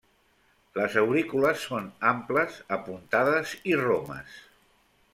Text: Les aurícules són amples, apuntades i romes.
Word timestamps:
Les 0.79 0.97
aurícules 1.01 1.67
són 1.67 1.91
amples, 2.13 2.59
apuntades 2.79 3.57
i 3.75 3.81
romes. 3.87 4.45